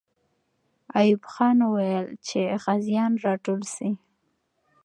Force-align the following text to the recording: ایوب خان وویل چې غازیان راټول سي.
ایوب 0.99 1.23
خان 1.33 1.57
وویل 1.63 2.07
چې 2.27 2.39
غازیان 2.63 3.11
راټول 3.25 3.61
سي. 3.75 3.89